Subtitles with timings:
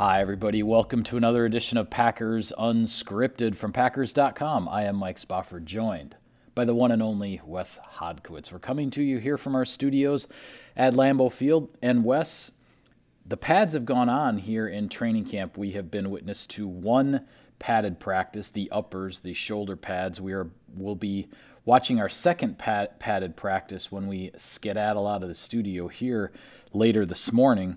[0.00, 0.62] Hi, everybody.
[0.62, 4.66] Welcome to another edition of Packers Unscripted from Packers.com.
[4.66, 6.16] I am Mike Spofford, joined
[6.54, 8.50] by the one and only Wes Hodkiewicz.
[8.50, 10.26] We're coming to you here from our studios
[10.74, 11.76] at Lambeau Field.
[11.82, 12.50] And Wes,
[13.26, 15.58] the pads have gone on here in training camp.
[15.58, 17.26] We have been witness to one
[17.58, 20.18] padded practice, the uppers, the shoulder pads.
[20.18, 21.28] We are will be
[21.66, 26.32] watching our second pad, padded practice when we skedaddle out of the studio here
[26.72, 27.76] later this morning.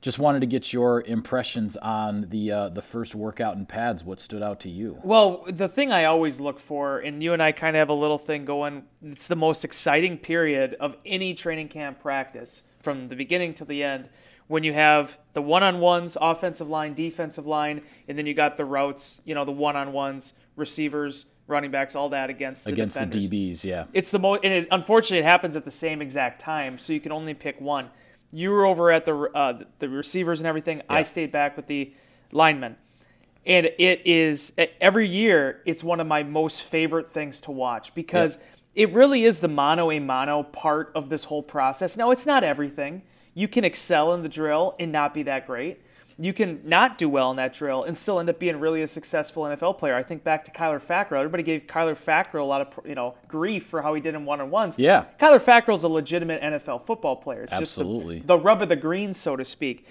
[0.00, 4.02] Just wanted to get your impressions on the uh, the first workout in pads.
[4.02, 4.98] What stood out to you?
[5.04, 7.94] Well, the thing I always look for, and you and I kind of have a
[7.94, 8.84] little thing going.
[9.02, 13.82] It's the most exciting period of any training camp practice, from the beginning to the
[13.82, 14.08] end,
[14.46, 19.20] when you have the one-on-ones, offensive line, defensive line, and then you got the routes.
[19.26, 23.28] You know, the one-on-ones, receivers, running backs, all that against the against defenders.
[23.28, 23.64] the DBs.
[23.64, 26.94] Yeah, It's the most, and it, unfortunately, it happens at the same exact time, so
[26.94, 27.90] you can only pick one.
[28.32, 30.82] You were over at the uh, the receivers and everything.
[30.88, 31.92] I stayed back with the
[32.32, 32.76] linemen,
[33.44, 35.62] and it is every year.
[35.66, 38.38] It's one of my most favorite things to watch because
[38.74, 41.96] it really is the mano a mano part of this whole process.
[41.96, 43.02] Now, it's not everything.
[43.34, 45.80] You can excel in the drill and not be that great.
[46.20, 48.86] You can not do well in that drill and still end up being really a
[48.86, 49.94] successful NFL player.
[49.94, 51.18] I think back to Kyler Fackrell.
[51.18, 54.24] Everybody gave Kyler Fackrell a lot of you know grief for how he did in
[54.26, 54.76] one on ones.
[54.78, 55.06] Yeah.
[55.18, 57.42] Kyler Fackrell's a legitimate NFL football player.
[57.42, 58.16] It's Absolutely.
[58.16, 59.86] just the, the rub of the green, so to speak.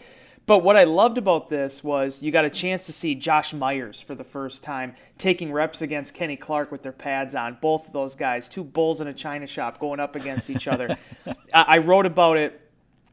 [0.45, 4.01] But what I loved about this was you got a chance to see Josh Myers
[4.01, 7.57] for the first time taking reps against Kenny Clark with their pads on.
[7.61, 10.97] Both of those guys, two bulls in a china shop going up against each other.
[11.53, 12.68] I I wrote about it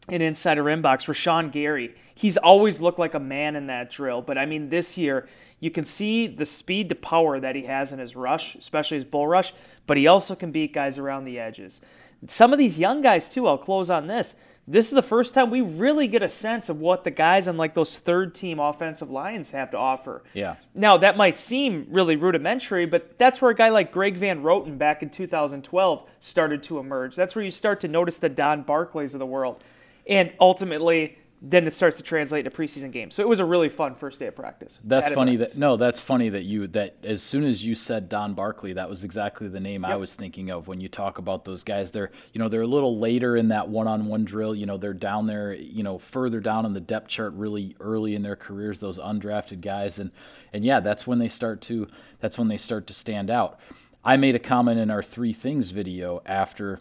[0.08, 1.94] in Insider Inbox, Rashan Gary.
[2.14, 5.70] He's always looked like a man in that drill, but I mean, this year you
[5.70, 9.26] can see the speed to power that he has in his rush, especially his bull
[9.26, 9.52] rush,
[9.86, 11.80] but he also can beat guys around the edges.
[12.28, 14.34] Some of these young guys, too, I'll close on this.
[14.68, 17.56] This is the first time we really get a sense of what the guys on
[17.56, 20.24] like those third team offensive lines have to offer.
[20.34, 20.56] Yeah.
[20.74, 24.76] Now, that might seem really rudimentary, but that's where a guy like Greg Van Roten
[24.76, 27.14] back in 2012 started to emerge.
[27.14, 29.62] That's where you start to notice the Don Barclays of the world.
[30.08, 33.14] And ultimately, then it starts to translate into preseason games.
[33.14, 34.78] So it was a really fun first day of practice.
[34.82, 35.36] That's funny.
[35.36, 35.54] practice.
[35.54, 38.88] That no, that's funny that you that as soon as you said Don Barclay, that
[38.88, 41.90] was exactly the name I was thinking of when you talk about those guys.
[41.90, 44.54] They're you know they're a little later in that one-on-one drill.
[44.54, 45.52] You know they're down there.
[45.52, 48.80] You know further down on the depth chart, really early in their careers.
[48.80, 50.10] Those undrafted guys, and
[50.52, 51.86] and yeah, that's when they start to
[52.20, 53.60] that's when they start to stand out.
[54.04, 56.80] I made a comment in our three things video after.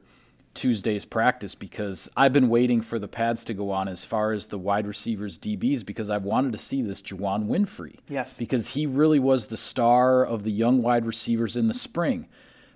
[0.56, 4.48] Tuesday's practice because I've been waiting for the pads to go on as far as
[4.48, 7.98] the wide receivers DBs because I wanted to see this Juwann Winfree.
[8.08, 8.38] Yes.
[8.38, 12.28] Because he really was the star of the young wide receivers in the spring.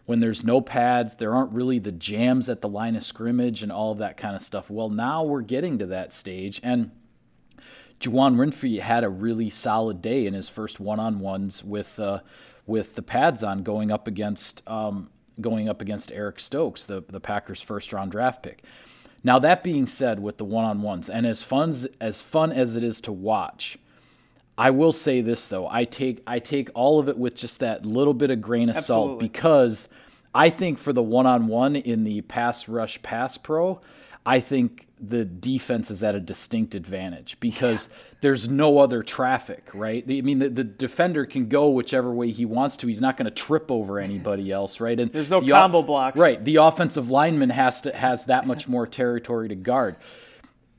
[0.06, 3.72] When there's no pads, there aren't really the jams at the line of scrimmage and
[3.72, 4.70] all of that kind of stuff.
[4.70, 6.92] Well, now we're getting to that stage and
[8.00, 12.20] Juwann Winfree had a really solid day in his first one-on-ones with uh,
[12.66, 15.10] with the pads on, going up against um,
[15.42, 18.64] going up against Eric Stokes, the the Packers' first-round draft pick.
[19.24, 22.84] Now that being said, with the one-on-ones, and as fun as, as fun as it
[22.84, 23.78] is to watch,
[24.58, 27.86] I will say this though: I take I take all of it with just that
[27.86, 29.88] little bit of grain of salt because
[30.36, 33.82] I think for the one-on-one in the pass rush pass pro,
[34.26, 37.88] I think the defense is at a distinct advantage because
[38.22, 40.04] there's no other traffic, right?
[40.10, 42.88] I mean, the, the defender can go whichever way he wants to.
[42.88, 45.00] He's not going to trip over anybody else, right?
[45.00, 46.20] And There's no the o- combo blocks.
[46.20, 46.44] right?
[46.44, 49.96] The offensive lineman has to has that much more territory to guard.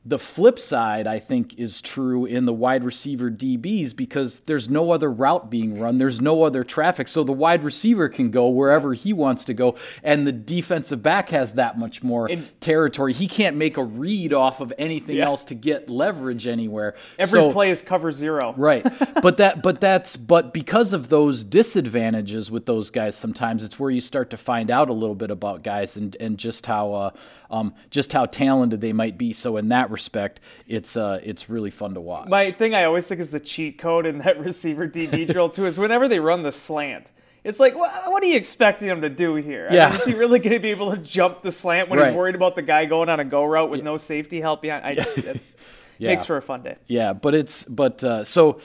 [0.02, 4.92] The flip side, I think, is true in the wide receiver DBs because there's no
[4.92, 5.98] other route being run.
[5.98, 7.06] There's no other traffic.
[7.06, 9.74] So the wide receiver can go wherever he wants to go.
[10.02, 13.12] And the defensive back has that much more And- territory.
[13.12, 15.26] He can't make a read off of anything Yeah.
[15.26, 16.94] else to get leverage anywhere.
[17.18, 18.54] Every So- play is cover zero.
[18.56, 18.86] Right.
[19.20, 23.90] but that but that's but because of those disadvantages with those guys sometimes it's where
[23.90, 27.10] you start to find out a little bit about guys and and just how uh
[27.50, 29.32] um just how talented they might be.
[29.32, 32.28] So in that respect, it's uh it's really fun to watch.
[32.28, 35.66] My thing I always think is the cheat code in that receiver DB drill too
[35.66, 37.10] is whenever they run the slant.
[37.42, 39.66] It's like, what, what are you expecting him to do here?
[39.70, 39.88] I Yeah.
[39.90, 42.08] mean, is he really going to be able to jump the slant when Right.
[42.08, 44.84] he's worried about the guy going on a go route with no safety help behind?
[44.84, 45.54] I that's,
[45.98, 46.08] Yeah.
[46.08, 46.76] makes for a fun day.
[46.86, 48.60] Yeah, but it's but uh, so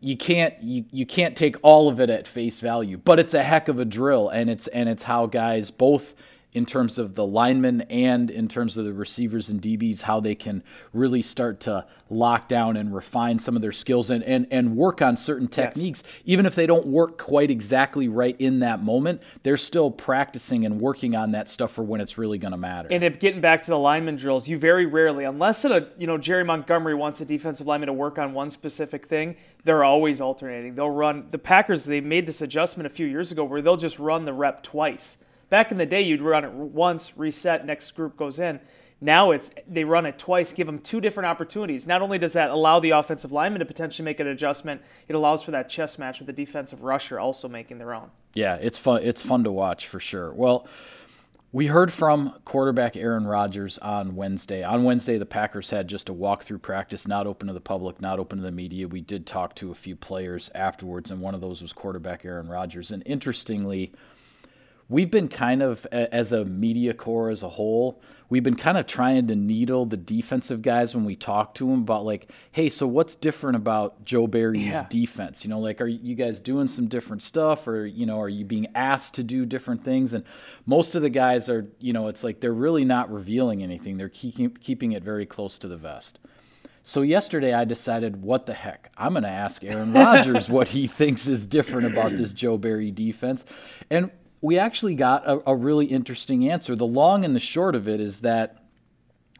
[0.00, 3.42] you can't you, you can't take all of it at face value, but it's a
[3.42, 6.14] heck of a drill, and it's and it's how guys both
[6.56, 10.34] in terms of the linemen and in terms of the receivers and DBs, how they
[10.34, 10.62] can
[10.94, 15.02] really start to lock down and refine some of their skills and, and, and work
[15.02, 16.02] on certain techniques.
[16.02, 16.22] Yes.
[16.24, 20.80] Even if they don't work quite exactly right in that moment, they're still practicing and
[20.80, 22.88] working on that stuff for when it's really going to matter.
[22.90, 26.06] And if getting back to the lineman drills, you very rarely, unless it a you
[26.06, 30.22] know Jerry Montgomery wants a defensive lineman to work on one specific thing, they're always
[30.22, 30.74] alternating.
[30.74, 31.84] They'll run the Packers.
[31.84, 35.18] They made this adjustment a few years ago where they'll just run the rep twice
[35.48, 38.60] Back in the day, you'd run it once, reset, next group goes in.
[39.00, 41.86] Now it's they run it twice, give them two different opportunities.
[41.86, 45.42] Not only does that allow the offensive lineman to potentially make an adjustment, it allows
[45.42, 48.10] for that chess match with the defensive rusher also making their own.
[48.34, 49.02] Yeah, it's fun.
[49.02, 50.32] It's fun to watch for sure.
[50.32, 50.66] Well,
[51.52, 54.62] we heard from quarterback Aaron Rodgers on Wednesday.
[54.62, 58.18] On Wednesday, the Packers had just a walkthrough practice, not open to the public, not
[58.18, 58.88] open to the media.
[58.88, 62.48] We did talk to a few players afterwards, and one of those was quarterback Aaron
[62.48, 62.90] Rodgers.
[62.90, 63.92] And interestingly,
[64.88, 68.86] we've been kind of as a media corps as a whole we've been kind of
[68.86, 72.86] trying to needle the defensive guys when we talk to them about like hey so
[72.86, 74.86] what's different about joe barry's yeah.
[74.88, 78.28] defense you know like are you guys doing some different stuff or you know are
[78.28, 80.24] you being asked to do different things and
[80.66, 84.08] most of the guys are you know it's like they're really not revealing anything they're
[84.08, 86.18] keeping keeping it very close to the vest
[86.88, 88.92] so yesterday I decided, what the heck?
[88.96, 92.92] I'm going to ask Aaron Rodgers what he thinks is different about this Joe Barry
[92.92, 93.44] defense.
[93.90, 96.76] And we actually got a, a, really interesting answer.
[96.76, 98.64] The long and the short of it is that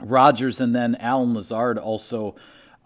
[0.00, 2.36] Rodgers and then Allen Lazard also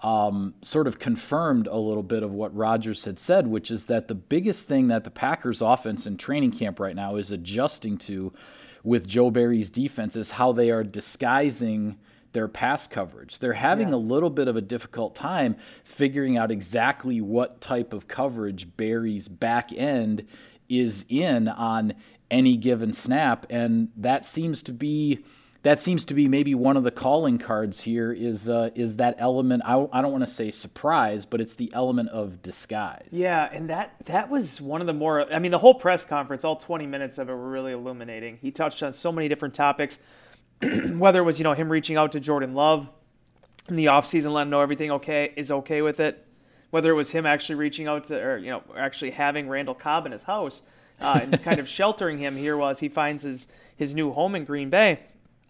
[0.02, 4.08] um, sort of confirmed a little bit of what Rodgers had said, which is that
[4.08, 8.32] the biggest thing that the Packers offense in training camp right now is adjusting to
[8.82, 11.98] with Joe Barry's defense is how they are disguising
[12.32, 13.38] their pass coverage.
[13.38, 13.96] They're having yeah.
[13.96, 19.28] a little bit of a difficult time figuring out exactly what type of coverage Barry's
[19.28, 20.26] back end
[20.70, 21.94] is in on
[22.30, 25.24] any given snap, and that seems to be
[25.62, 29.16] that seems to be maybe one of the calling cards here is uh, is that
[29.18, 33.08] element I, I don't want to say surprise but it's the element of disguise.
[33.10, 36.44] Yeah and that that was one of the more i mean the whole press conference
[36.44, 38.38] all 20 minutes of it were really illuminating.
[38.40, 39.98] He touched on so many different topics
[40.92, 42.88] whether it was you know him reaching out to jordan love
[43.68, 46.26] in the offseason letting him know everything okay is okay with it
[46.70, 50.06] whether it was him actually reaching out to, or you know, actually having Randall Cobb
[50.06, 50.62] in his house
[51.00, 54.44] uh, and kind of sheltering him here while he finds his his new home in
[54.44, 55.00] Green Bay.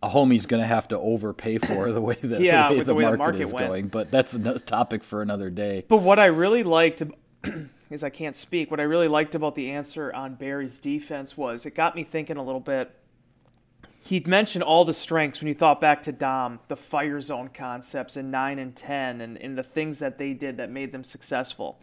[0.03, 2.79] A home he's going to have to overpay for the way that yeah, the, way
[2.79, 3.67] the, the, way market, the market is went.
[3.67, 3.89] going.
[3.89, 5.85] But that's a topic for another day.
[5.87, 7.03] But what I really liked
[7.91, 8.71] is I can't speak.
[8.71, 12.39] What I really liked about the answer on Barry's defense was it got me thinking
[12.39, 12.95] a little bit
[14.01, 18.17] he'd mentioned all the strengths when you thought back to Dom, the fire zone concepts
[18.17, 21.79] in 9 and 10, and, and the things that they did that made them successful.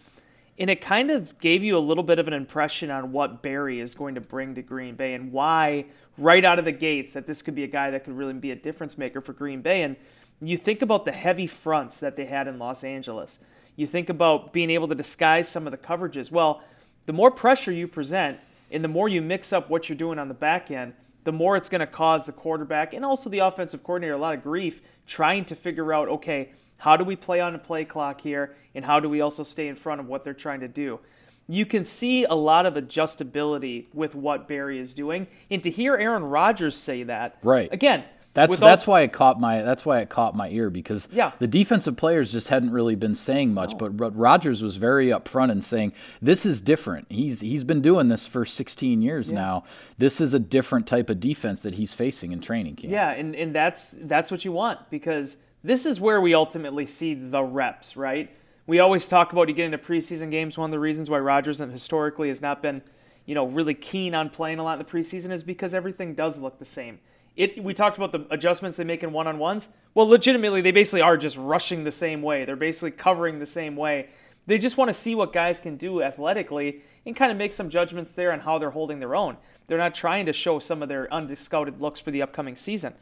[0.60, 3.80] And it kind of gave you a little bit of an impression on what Barry
[3.80, 5.86] is going to bring to Green Bay and why,
[6.18, 8.50] right out of the gates, that this could be a guy that could really be
[8.50, 9.84] a difference maker for Green Bay.
[9.84, 9.96] And
[10.42, 13.38] you think about the heavy fronts that they had in Los Angeles.
[13.76, 16.32] You think about being able to disguise some of the coverages.
[16.32, 16.64] Well,
[17.06, 18.40] the more pressure you present
[18.72, 20.94] and the more you mix up what you're doing on the back end,
[21.28, 24.34] the more it's going to cause the quarterback and also the offensive coordinator a lot
[24.34, 28.22] of grief trying to figure out, okay, how do we play on a play clock
[28.22, 31.02] here and how do we also stay in front of what they're trying to do?
[31.50, 35.28] You can see a lot of adjustability with what Barry is doing.
[35.52, 37.68] And to hear Aaron Rodgers say that, right.
[37.74, 38.06] again,
[38.38, 41.32] that's that's why it caught my that's why it caught my ear because yeah.
[41.40, 43.90] the defensive players just hadn't really been saying much, no.
[43.90, 45.92] but, Rodgers was very upfront and saying
[46.22, 47.08] this is different.
[47.10, 49.40] He's he's been doing this for 16 years yeah.
[49.40, 49.64] now.
[49.98, 52.92] This is a different type of defense that he's facing in training camp.
[52.92, 57.16] Yeah, and, and that's that's what you want because this is where we ultimately see
[57.16, 58.30] the reps, right?
[58.68, 60.60] We always talk about you get into preseason games.
[60.60, 62.84] One of the reasons why Rodgers and historically has not been,
[63.26, 66.38] you know, really keen on playing a lot in the preseason is because everything does
[66.38, 67.00] look the same
[67.38, 69.70] it, we talked about the adjustments they make in one on ones.
[69.94, 72.46] Well, legitimately, they basically are just rushing the same way.
[72.46, 74.10] They're basically covering the same way.
[74.48, 77.70] They just want to see what guys can do athletically and kind of make some
[77.70, 79.38] judgments there on how they're holding their own.
[79.68, 82.94] They're not trying to show some of their undiscounted looks for the upcoming season.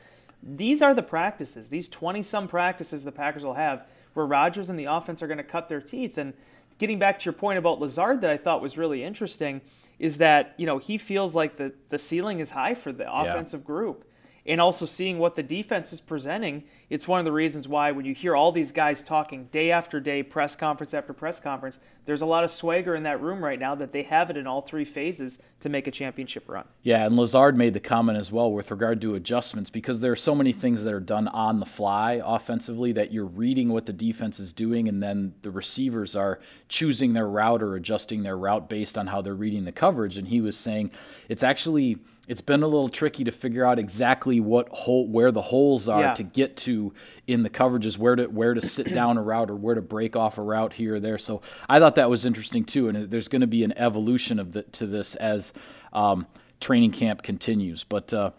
[0.43, 4.77] These are the practices, these 20 some practices the Packers will have where Rodgers and
[4.77, 6.17] the offense are going to cut their teeth.
[6.17, 6.33] And
[6.77, 9.61] getting back to your point about Lazard that I thought was really interesting
[9.97, 13.61] is that, you know, he feels like the, the ceiling is high for the offensive
[13.61, 13.67] yeah.
[13.67, 14.05] group
[14.45, 18.05] and also seeing what the defense is presenting, it's one of the reasons why when
[18.05, 22.21] you hear all these guys talking day after day, press conference after press conference, there's
[22.21, 24.61] a lot of swagger in that room right now that they have it in all
[24.61, 26.65] three phases to make a championship run.
[26.83, 30.15] Yeah, and Lazard made the comment as well with regard to adjustments because there are
[30.15, 33.93] so many things that are done on the fly offensively that you're reading what the
[33.93, 38.69] defense is doing and then the receivers are choosing their route or adjusting their route
[38.69, 40.19] based on how they're reading the coverage.
[40.19, 40.91] And he was saying
[41.29, 41.97] it's actually
[42.27, 46.01] it's been a little tricky to figure out exactly what hole where the holes are
[46.01, 46.13] Yeah.
[46.15, 46.94] to get to
[47.27, 50.15] in the coverages, where to where to sit down a route or where to break
[50.15, 51.17] off a route here or there.
[51.17, 54.53] So I thought that was interesting too, and there's going to be an evolution of
[54.53, 55.53] the, to this as
[55.94, 56.25] um,
[56.60, 57.84] training camp continues.
[57.84, 58.32] But uh,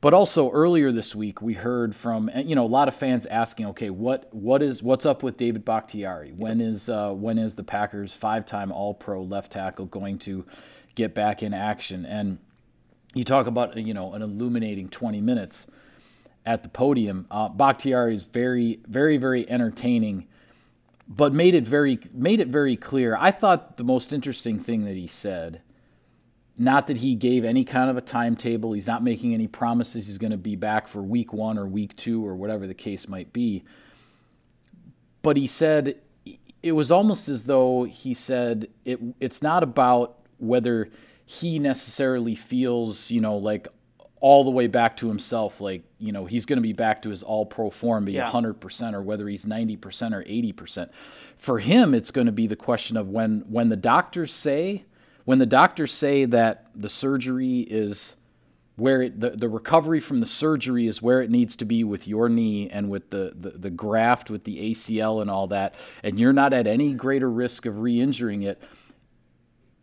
[0.00, 3.66] but also earlier this week we heard from you know a lot of fans asking,
[3.66, 6.32] okay, what what is what's up with David Bakhtiari?
[6.36, 10.44] When is uh, when is the Packers five-time All-Pro left tackle going to
[10.94, 12.04] get back in action?
[12.06, 12.38] And
[13.14, 15.66] you talk about you know an illuminating 20 minutes
[16.48, 17.26] at the podium.
[17.30, 20.26] Uh, Bakhtiari is very, very, very entertaining,
[21.06, 23.16] but made it very made it very clear.
[23.16, 25.60] I thought the most interesting thing that he said,
[26.56, 28.72] not that he gave any kind of a timetable.
[28.72, 30.06] He's not making any promises.
[30.06, 33.08] He's going to be back for week one or week two or whatever the case
[33.08, 33.64] might be.
[35.22, 35.98] But he said
[36.62, 39.00] it was almost as though he said it.
[39.20, 40.88] It's not about whether
[41.30, 43.68] he necessarily feels, you know, like
[44.18, 47.10] all the way back to himself, like, you know, he's going to be back to
[47.10, 48.30] his all pro form, be Yeah.
[48.30, 50.88] 100%, or whether he's 90% or 80%.
[51.36, 54.86] For him, it's going to be the question of when, when the doctors say,
[55.26, 58.16] when the doctors say that the surgery is
[58.76, 62.08] where it, the, the recovery from the surgery is where it needs to be with
[62.08, 66.18] your knee and with the, the, the graft with the ACL and all that, and
[66.18, 68.62] you're not at any greater risk of re injuring it,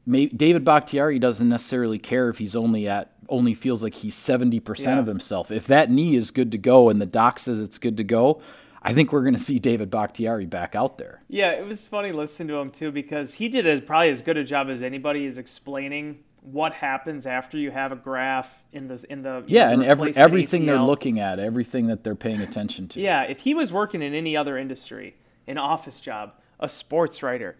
[0.06, 4.86] may, David Bakhtiari doesn't necessarily care if he's only at only feels like he's 70%
[4.86, 5.00] Yeah.
[5.00, 5.50] of himself.
[5.50, 8.40] If that knee is good to go and the doc says it's good to go,
[8.84, 11.24] I think we're going to see David Bakhtiari back out there.
[11.28, 14.38] Yeah, it was funny listening to him too because he did a, probably as good
[14.38, 19.04] a job as anybody is explaining what happens after you have a graph in the
[19.10, 23.02] in the Yeah, and every everything they're looking at, everything that they're paying attention to.
[23.02, 25.16] Yeah, if he was working in any other industry,
[25.48, 27.58] an office job, a sports writer,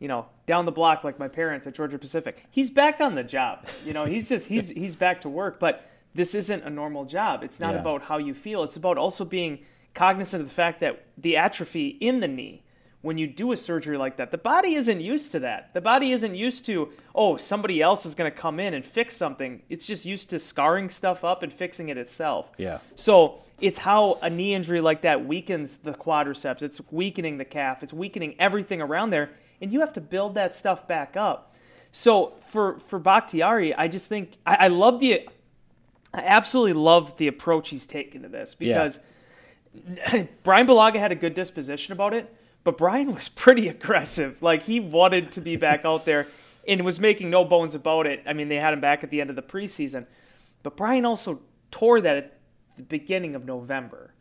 [0.00, 3.22] you know, down the block like my parents at Georgia Pacific, he's back on the
[3.22, 3.66] job.
[3.84, 5.60] You know, he's just he's he's back to work.
[5.60, 7.44] But this isn't a normal job.
[7.44, 7.80] It's not Yeah.
[7.80, 8.64] about how you feel.
[8.64, 9.60] It's about also being
[9.94, 12.62] cognizant of the fact that the atrophy in the knee.
[13.02, 15.72] When you do a surgery like that, the body isn't used to that.
[15.72, 19.16] The body isn't used to, oh, somebody else is going to come in and fix
[19.16, 19.62] something.
[19.70, 22.50] It's just used to scarring stuff up and fixing it itself.
[22.58, 22.80] Yeah.
[22.96, 26.62] So it's how a knee injury like that weakens the quadriceps.
[26.62, 27.82] It's weakening the calf.
[27.82, 29.30] It's weakening everything around there,
[29.60, 31.54] and you have to build that stuff back up.
[31.92, 35.28] So for for Bakhtiari, I just think I, I love the,
[36.14, 38.98] I absolutely love the approach he's taken to this because
[40.42, 44.42] Bryan Bulaga had a good disposition about it, but Brian was pretty aggressive.
[44.42, 46.28] Like he wanted to be back out there
[46.68, 48.22] and was making no bones about it.
[48.26, 50.06] I mean, they had him back at the end of the preseason,
[50.62, 51.40] but Brian also
[51.70, 52.38] tore that at
[52.76, 54.12] the beginning of November.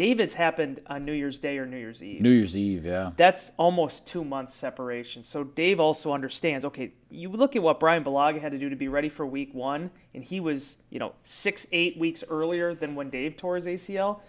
[0.00, 2.22] David's happened on New Year's Day or New Year's Eve.
[2.22, 3.10] New Year's Eve, yeah.
[3.18, 5.22] That's almost two months separation.
[5.22, 6.64] So Dave also understands.
[6.64, 9.52] Okay, you look at what Bryan Bulaga had to do to be ready for Week
[9.52, 13.66] One, and he was, you know, six, eight weeks earlier than when Dave tore his
[13.66, 14.20] ACL.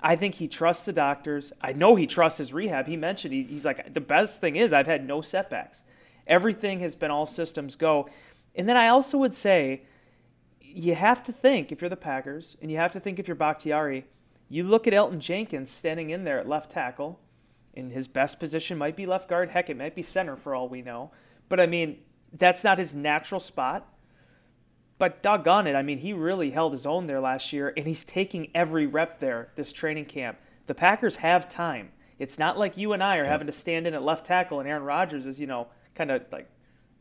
[0.00, 1.52] I think he trusts the doctors.
[1.60, 2.88] I know he trusts his rehab.
[2.88, 5.82] He mentioned he, he's like the best thing is I've had no setbacks.
[6.26, 8.08] Everything has been all systems go.
[8.56, 9.82] And then I also would say
[10.60, 13.36] you have to think if you're the Packers, and you have to think if you're
[13.36, 14.06] Bakhtiari.
[14.48, 17.18] You look at Elgton Jenkins standing in there at left tackle,
[17.74, 19.50] and his best position might be left guard.
[19.50, 21.10] Heck, it might be center for all we know.
[21.48, 21.98] But I mean,
[22.32, 23.88] that's not his natural spot.
[24.96, 28.04] But doggone it, I mean, he really held his own there last year, and he's
[28.04, 30.38] taking every rep there this training camp.
[30.66, 31.90] The Packers have time.
[32.18, 34.68] It's not like you and I are having to stand in at left tackle, and
[34.68, 36.48] Aaron Rodgers is, you know, kind of like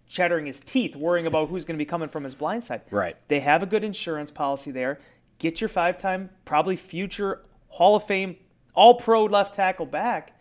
[0.07, 2.81] chattering his teeth, worrying about who's going to be coming from his blind side.
[2.89, 3.15] Right.
[3.27, 5.00] They have a good insurance policy there.
[5.40, 8.38] Get your five time, probably future Hall of Fame,
[8.74, 10.40] all pro left tackle back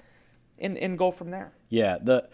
[0.59, 1.53] and, and go from there.
[1.69, 2.29] Yeah, the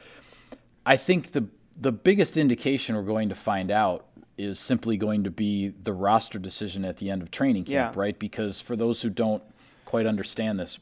[0.84, 1.46] I think the
[1.80, 6.38] the biggest indication we're going to find out is simply going to be the roster
[6.38, 8.00] decision at the end of training camp, Yeah.
[8.00, 8.18] right?
[8.18, 9.42] Because for those who don't
[9.84, 10.78] quite understand this,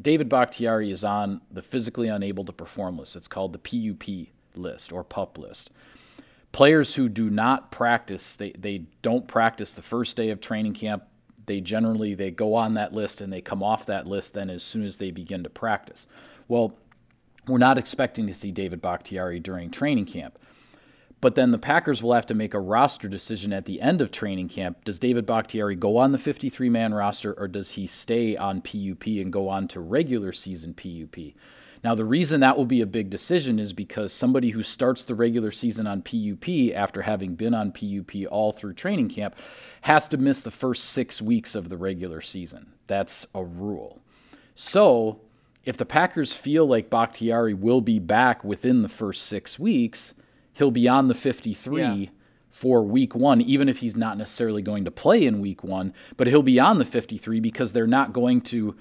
[0.00, 3.14] David Bakhtiari is on the physically unable to perform list.
[3.16, 5.70] It's called the PUP list or PUP list.
[6.52, 11.04] Players who do not practice, they, they don't practice the first day of training camp.
[11.46, 14.62] They generally they go on that list and they come off that list then as
[14.62, 16.06] soon as they begin to practice.
[16.48, 16.76] Well,
[17.46, 20.38] we're not expecting to see David Bakhtiari during training camp.
[21.20, 24.10] But then the Packers will have to make a roster decision at the end of
[24.10, 24.84] training camp.
[24.84, 29.06] Does David Bakhtiari go on the 53 man roster or does he stay on PUP
[29.06, 31.34] and go on to regular season PUP?
[31.84, 35.14] Now, the reason that will be a big decision is because somebody who starts the
[35.14, 39.34] regular season on PUP after having been on PUP all through training camp
[39.82, 42.72] has to miss the first six weeks of the regular season.
[42.86, 44.00] That's a rule.
[44.54, 45.20] So,
[45.64, 50.14] if the Packers feel like Bakhtiari will be back within the first six weeks,
[50.54, 52.06] he'll be on the 53 Yeah.
[52.50, 56.26] for week one, even if he's not necessarily going to play in week one, but
[56.28, 58.76] he'll be on the 53 because they're not going to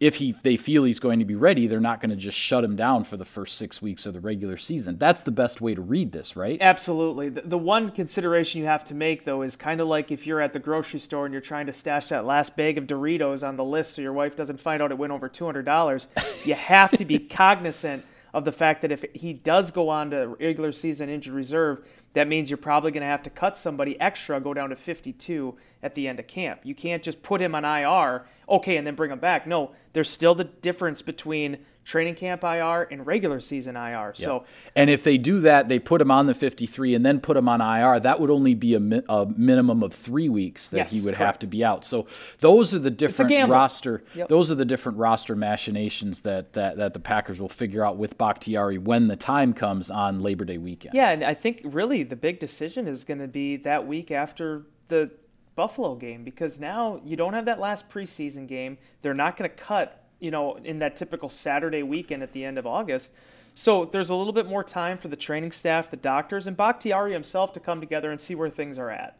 [0.00, 2.62] if he they feel he's going to be ready, they're not going to just shut
[2.62, 4.96] him down for the first six weeks of the regular season.
[4.96, 6.58] That's the best way to read this, right?
[6.60, 7.28] Absolutely.
[7.28, 10.40] The, the one consideration you have to make though is kind of like if you're
[10.40, 13.56] at the grocery store and you're trying to stash that last bag of Doritos on
[13.56, 16.06] the list so your wife doesn't find out it went over two hundred dollars.
[16.44, 20.36] you have to be cognizant of the fact that if he does go on to
[20.40, 24.40] regular season injured reserve, that means you're probably going to have to cut somebody extra,
[24.40, 26.60] go down to 52 at the end of camp.
[26.62, 29.46] You can't just put him on IR, okay, and then bring them back.
[29.46, 34.08] No, there's still the difference between training camp IR and regular season IR.
[34.08, 34.16] Yep.
[34.16, 34.44] So,
[34.76, 37.48] and if they do that, they put him on the 53 and then put him
[37.48, 37.98] on IR.
[38.00, 41.14] That would only be a, mi- a minimum of three weeks that yes, he would
[41.14, 41.26] correct.
[41.26, 41.86] have to be out.
[41.86, 42.06] So
[42.40, 44.04] those are the different roster.
[44.14, 44.28] Yep.
[44.28, 48.18] Those are the different roster machinations that, that that the Packers will figure out with
[48.18, 50.94] Bakhtiari when the time comes on Labor Day weekend.
[50.94, 54.66] Yeah, and I think really the big decision is going to be that week after
[54.88, 55.10] the
[55.58, 58.78] Buffalo game because now you don't have that last preseason game.
[59.02, 62.58] They're not going to cut you know, in that typical Saturday weekend at the end
[62.58, 63.10] of August.
[63.54, 67.12] So there's a little bit more time for the training staff, the doctors, and Bakhtiari
[67.12, 69.18] himself to come together and see where things are at.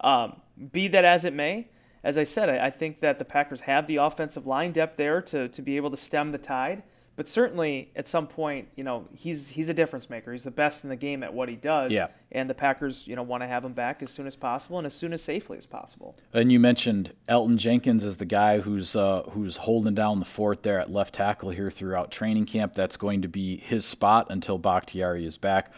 [0.00, 0.42] Um,
[0.72, 1.68] be that as it may,
[2.04, 5.22] as I said, I, I, think that the Packers have the offensive line depth there
[5.22, 6.82] to, to be able to stem the tide.
[7.18, 10.30] But certainly, at some point, you know, he's he's a difference maker.
[10.30, 11.90] He's the best in the game at what he does.
[11.90, 12.06] Yeah.
[12.30, 14.86] And the Packers, you know, want to have him back as soon as possible and
[14.86, 16.14] as soon as safely as possible.
[16.32, 20.62] And you mentioned Elgton Jenkins as the guy who's uh, who's holding down the fort
[20.62, 22.74] there at left tackle here throughout training camp.
[22.74, 25.72] That's going to be his spot until Bakhtiari is back.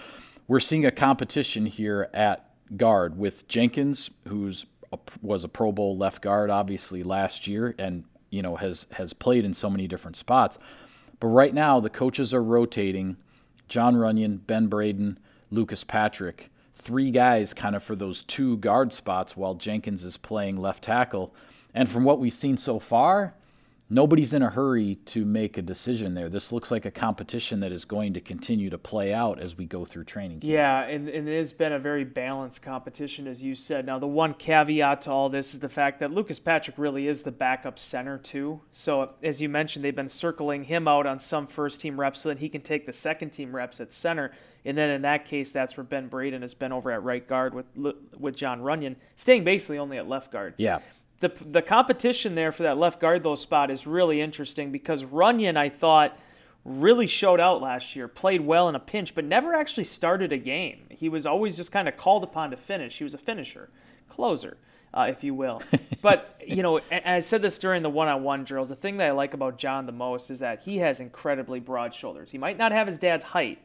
[0.47, 5.97] We're seeing a competition here at guard with Jenkins, who's a, was a Pro Bowl
[5.97, 10.19] left guard, obviously last year, and you know has has played in so many different
[10.19, 10.59] spots.
[11.21, 13.17] But right now, the coaches are rotating
[13.69, 15.19] Jon Runyan, Ben Braden,
[15.51, 16.51] Lucas Patrick.
[16.75, 21.35] Three guys kind of for those two guard spots while Jenkins is playing left tackle.
[21.75, 23.35] And from what we've seen so far,
[23.91, 26.29] nobody's in a hurry to make a decision there.
[26.29, 29.67] This looks like a competition that is going to continue to play out as we
[29.67, 30.41] go through training.
[30.41, 30.51] Camp.
[30.51, 33.85] Yeah, and, and it has been a very balanced competition, as you said.
[33.85, 37.23] Now, the one caveat to all this is the fact that Lucas Patrick really is
[37.23, 38.61] the backup center, too.
[38.71, 42.29] So, as you mentioned, they've been circling him out on some first team reps so
[42.29, 44.31] that he can take the second team reps at center.
[44.65, 47.55] And then in that case, that's where Ben Braden has been over at right guard
[47.55, 47.65] with
[48.19, 50.53] with Jon Runyan, staying basically only at left guard.
[50.59, 50.81] Yeah
[51.21, 55.57] the the competition there for that left guard though spot is really interesting because Runyan
[55.57, 56.17] I thought
[56.65, 60.39] really showed out last year, played well in a pinch, but never actually started a
[60.39, 60.87] game.
[60.91, 62.99] He was always just kind of called upon to finish.
[62.99, 63.71] He was a finisher,
[64.09, 64.57] closer,
[64.93, 65.63] uh, if you will.
[66.03, 68.69] but you know, I said this during the one-on-one drills.
[68.69, 71.95] The thing that I like about Jon the most is that he has incredibly broad
[71.95, 72.31] shoulders.
[72.31, 73.59] He might not have his dad's height.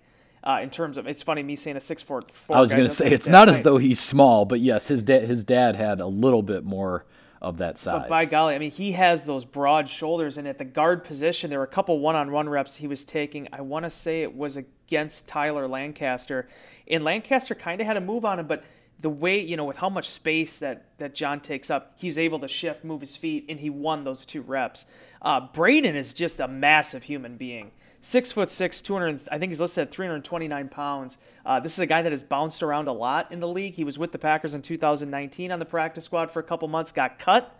[0.43, 2.55] Uh, in terms of, it's funny me saying a six foot four.
[2.55, 3.55] I was going to say it's not height.
[3.55, 7.03] as though he's small, but yes, his dad his dad had a little bit more
[7.45, 8.01] of that size.
[8.01, 11.51] But by golly, I mean, he has those broad shoulders, and at the guard position,
[11.51, 13.47] there were a couple one-on-one reps he was taking.
[13.53, 16.49] I want to say it was against Tyler Lancaster,
[16.87, 18.63] and Lancaster kind of had a move on him, but
[18.99, 22.39] the way you know with how much space that that Jon takes up, he's able
[22.39, 24.87] to shift, move his feet, and he won those two reps.
[25.21, 27.71] Uh, Braden is just a massive human being
[28.05, 29.21] six foot six, 200.
[29.31, 31.17] I think he's listed at 329 pounds.
[31.43, 33.73] Uh, this is a guy that has bounced around a lot in the league.
[33.73, 36.91] He was with the Packers in 2019 on the practice squad for a couple months,
[36.91, 37.59] got cut,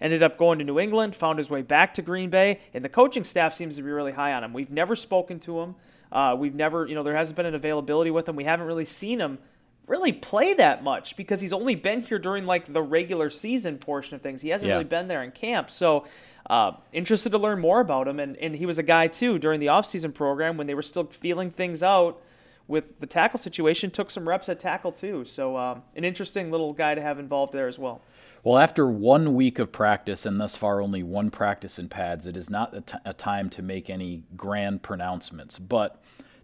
[0.00, 2.88] ended up going to New England, found his way back to Green Bay, and the
[2.88, 4.54] coaching staff seems to be really high on him.
[4.54, 5.74] We've never spoken to him.
[6.10, 8.34] Uh, we've never, you know, there hasn't been an availability with him.
[8.34, 9.38] We haven't really seen him
[9.86, 14.14] really play that much because he's only been here during like the regular season portion
[14.14, 14.40] of things.
[14.40, 14.74] He hasn't yeah.
[14.74, 15.70] really been there in camp.
[15.70, 16.06] So
[16.48, 18.20] uh, interested to learn more about him.
[18.20, 21.04] And, and he was a guy, too, during the offseason program when they were still
[21.04, 22.20] feeling things out
[22.68, 25.24] with the tackle situation, took some reps at tackle, too.
[25.24, 28.00] So, um, an interesting little guy to have involved there as well.
[28.44, 32.36] Well, after one week of practice and thus far only one practice in pads, it
[32.36, 35.58] is not a, t- a time to make any grand pronouncements.
[35.58, 36.02] But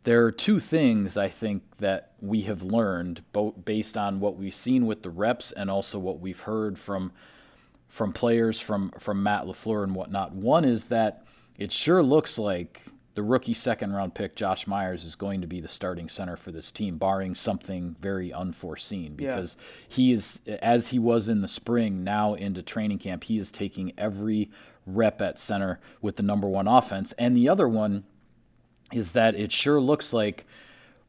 [0.09, 4.55] there are two things I think that we have learned, both based on what we've
[4.55, 7.13] seen with the reps and also what we've heard from
[7.89, 10.33] from players from from Matt LaFleur and whatnot.
[10.33, 11.27] One is that
[11.59, 12.81] it sure looks like
[13.17, 16.53] the rookie second round pick Josh Myers is going to be the starting center for
[16.53, 19.15] this team, barring something very unforeseen.
[19.15, 19.95] Because yeah.
[19.95, 23.93] he is, as he was in the spring, now into training camp, he is taking
[23.99, 24.51] every
[24.87, 27.13] rep at center with the number one offense.
[27.19, 28.05] And the other one
[28.93, 30.47] is that it sure looks like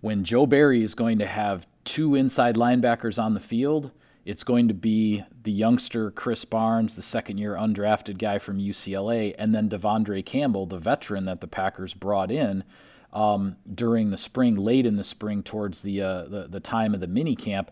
[0.02, 3.92] when Joe Barry is going to have two inside linebackers on the field,
[4.26, 9.34] it's going to be the youngster Krys Barnes, the second year undrafted guy from UCLA,
[9.38, 12.64] and then De'Vondre Campbell, the veteran that the Packers brought in
[13.12, 17.00] um, during the spring, late in the spring, towards the, uh, the, the time of
[17.00, 17.72] the mini camp.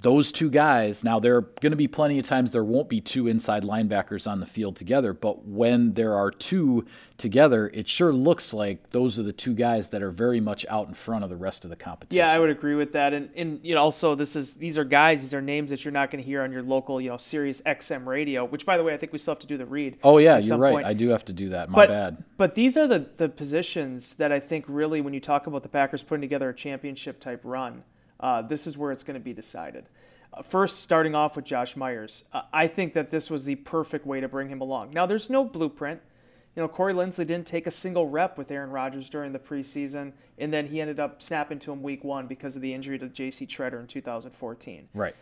[0.00, 3.00] Those two guys, now there are going to be plenty of times there won't be
[3.00, 8.12] two inside linebackers on the field together, but when there are two together, it sure
[8.12, 11.30] looks like those are the two guys that are very much out in front of
[11.30, 12.16] the rest of the competition.
[12.16, 13.12] Yeah, I would agree with that.
[13.12, 15.90] And and you know, also this is these are guys, these are names that you're
[15.90, 18.84] not going to hear on your local, you know, Sirius XM radio, which by the
[18.84, 19.98] way, I think we still have to do the read.
[20.04, 20.74] Oh yeah, you're right.
[20.74, 20.86] Point.
[20.86, 21.70] I do have to do that.
[21.70, 22.24] My but, bad.
[22.36, 25.68] But these are the the positions that I think really when you talk about the
[25.68, 27.82] Packers putting together a championship type run,
[28.20, 29.86] uh, this is where it's going to be decided.
[30.32, 34.06] Uh, first, starting off with Josh Myers, uh, I think that this was the perfect
[34.06, 34.92] way to bring him along.
[34.92, 36.00] Now, there's no blueprint.
[36.56, 40.12] You know, Corey Linsley didn't take a single rep with Aaron Rodgers during the preseason,
[40.38, 43.08] and then he ended up snapping to him week one because of the injury to
[43.08, 43.46] J.C.
[43.46, 44.88] Tretter in 2014.
[44.92, 45.14] Right.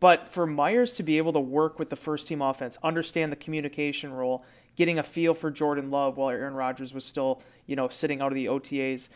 [0.00, 3.36] But for Myers to be able to work with the first team offense, understand the
[3.36, 4.44] communication role,
[4.76, 8.30] getting a feel for Jordan Love while Aaron Rodgers was still, you know, sitting out
[8.30, 9.08] of the OTAs,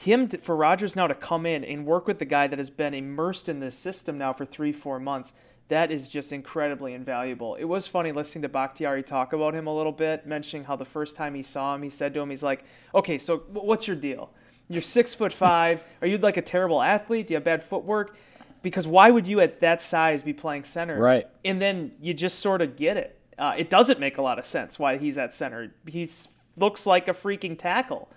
[0.00, 2.70] him to, for Rodgers now to come in and work with the guy that has
[2.70, 5.34] been immersed in this system now for three, four months,
[5.68, 7.54] that is just incredibly invaluable.
[7.56, 10.86] It was funny listening to Bakhtiari talk about him a little bit, mentioning how the
[10.86, 13.94] first time he saw him, he said to him, he's like, okay, so what's your
[13.94, 14.30] deal?
[14.68, 15.82] You're six foot five.
[16.00, 17.26] Are you like a terrible athlete?
[17.26, 18.16] Do you have bad footwork?
[18.62, 20.98] Because why would you at that size be playing center?
[20.98, 21.28] Right.
[21.44, 23.20] And then you just sort of get it.
[23.38, 25.74] Uh, it doesn't make a lot of sense why he's at center.
[25.86, 26.08] He
[26.56, 28.08] looks like a freaking tackle.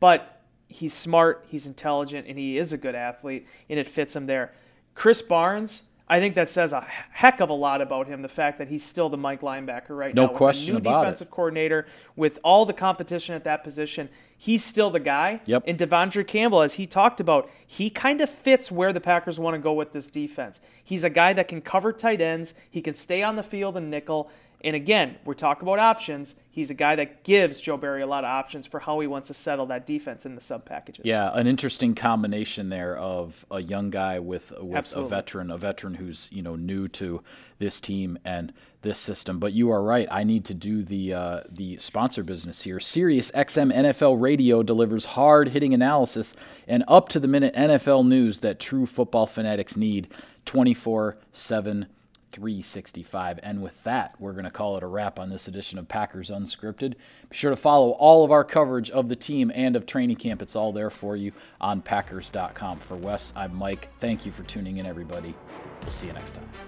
[0.00, 0.37] But
[0.68, 4.52] he's smart, he's intelligent, and he is a good athlete, and it fits him there.
[4.94, 8.22] Krys Barnes, I think that says a heck of a lot about him.
[8.22, 10.90] The fact that he's still the Mike linebacker right no now, question with a new
[10.90, 11.30] about defensive it.
[11.30, 15.40] coordinator, with all the competition at that position, he's still the guy.
[15.44, 15.64] Yep.
[15.66, 19.54] And De'Vondre Campbell, as he talked about, he kind of fits where the Packers want
[19.54, 20.60] to go with this defense.
[20.82, 22.54] He's a guy that can cover tight ends.
[22.70, 24.30] He can stay on the field and nickel.
[24.62, 26.34] And again, we're talking about options.
[26.50, 29.28] He's a guy that gives Joe Barry a lot of options for how he wants
[29.28, 31.04] to settle that defense in the sub packages.
[31.04, 35.94] Yeah, an interesting combination there of a young guy with with a veteran, a veteran
[35.94, 37.22] who's you know new to
[37.58, 39.38] this team and this system.
[39.38, 40.08] But you are right.
[40.10, 42.80] I need to do the uh, the sponsor business here.
[42.80, 46.34] Sirius XM NFL Radio delivers hard hitting analysis
[46.66, 50.08] and up to the minute NFL news that true football fanatics need,
[50.44, 51.86] twenty four seven
[52.32, 53.40] 365.
[53.42, 56.30] And with that, we're going to call it a wrap on this edition of Packers
[56.30, 56.94] Unscripted.
[57.28, 60.42] Be sure to follow all of our coverage of the team and of training camp.
[60.42, 62.78] It's all there for you on Packers.com.
[62.78, 63.88] For Wes, I'm Mike.
[64.00, 65.34] Thank you for tuning in, everybody.
[65.82, 66.67] We'll see you next time.